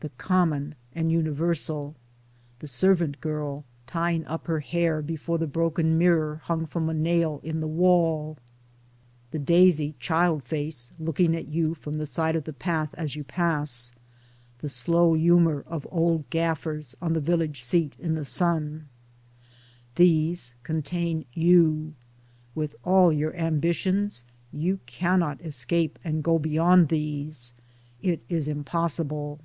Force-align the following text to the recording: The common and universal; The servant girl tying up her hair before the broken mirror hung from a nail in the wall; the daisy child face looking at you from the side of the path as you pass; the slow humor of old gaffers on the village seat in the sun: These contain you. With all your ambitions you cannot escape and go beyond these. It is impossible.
The 0.00 0.10
common 0.18 0.74
and 0.94 1.10
universal; 1.10 1.94
The 2.58 2.66
servant 2.66 3.22
girl 3.22 3.64
tying 3.86 4.26
up 4.26 4.46
her 4.48 4.60
hair 4.60 5.00
before 5.00 5.38
the 5.38 5.46
broken 5.46 5.96
mirror 5.96 6.42
hung 6.44 6.66
from 6.66 6.90
a 6.90 6.92
nail 6.92 7.40
in 7.42 7.60
the 7.60 7.66
wall; 7.66 8.36
the 9.30 9.38
daisy 9.38 9.94
child 9.98 10.42
face 10.44 10.92
looking 10.98 11.34
at 11.34 11.48
you 11.48 11.72
from 11.72 11.94
the 11.94 12.04
side 12.04 12.36
of 12.36 12.44
the 12.44 12.52
path 12.52 12.90
as 12.98 13.16
you 13.16 13.24
pass; 13.24 13.94
the 14.58 14.68
slow 14.68 15.14
humor 15.14 15.64
of 15.66 15.86
old 15.90 16.28
gaffers 16.28 16.94
on 17.00 17.14
the 17.14 17.18
village 17.20 17.62
seat 17.62 17.96
in 17.98 18.14
the 18.14 18.26
sun: 18.26 18.88
These 19.94 20.54
contain 20.64 21.24
you. 21.32 21.94
With 22.54 22.76
all 22.84 23.10
your 23.10 23.34
ambitions 23.36 24.26
you 24.52 24.80
cannot 24.84 25.40
escape 25.40 25.98
and 26.04 26.22
go 26.22 26.38
beyond 26.38 26.90
these. 26.90 27.54
It 28.02 28.22
is 28.28 28.48
impossible. 28.48 29.40